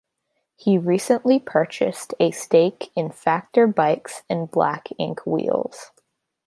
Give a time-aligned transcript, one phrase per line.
[0.55, 5.91] He recently purchased a stake in Factor bikes and Black Inc wheels.